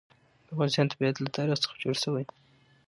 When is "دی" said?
2.27-2.35